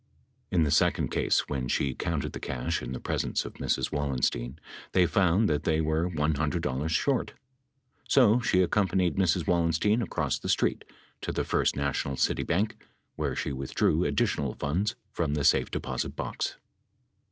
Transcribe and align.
In 0.49 0.63
the 0.63 0.71
second 0.71 1.09
case, 1.09 1.47
when 1.47 1.67
she 1.67 1.93
counted 1.93 2.33
the 2.33 2.39
cash 2.39 2.81
in 2.81 2.91
the 2.91 2.99
presence 2.99 3.45
of 3.45 3.53
Mrs. 3.59 3.91
Wallenstein, 3.91 4.59
they 4.93 5.05
found 5.05 5.47
that 5.47 5.63
they 5.63 5.79
were 5.79 6.09
$100 6.09 6.89
short, 6.89 7.33
so 8.09 8.39
she 8.39 8.63
accompanied 8.63 9.17
Mrs. 9.17 9.45
Wallenstein 9.45 10.01
across 10.01 10.39
the 10.39 10.49
street 10.49 10.85
to 11.21 11.31
the 11.31 11.43
First 11.43 11.75
Na 11.75 11.91
tional 11.91 12.17
City 12.17 12.41
Bank 12.41 12.77
where 13.15 13.35
she 13.35 13.51
withdrew 13.51 14.03
additional 14.03 14.55
funds 14.55 14.95
from 15.11 15.35
the 15.35 15.43
safe 15.43 15.69
deposit 15.69 16.15
box. 16.15 16.55